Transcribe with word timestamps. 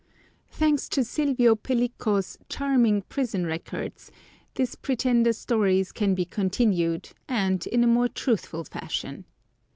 Thanks 0.49 0.89
to 0.89 1.03
Silvio 1.03 1.53
Pellico's 1.55 2.35
charming 2.49 3.03
prison 3.03 3.45
records, 3.45 4.11
this 4.55 4.73
pretender's 4.73 5.37
story 5.37 5.85
can 5.93 6.15
be 6.15 6.25
continued, 6.25 7.09
and 7.29 7.67
in 7.67 7.83
a 7.83 7.87
more 7.87 8.07
truthful 8.09 8.63
fashion. 8.63 9.25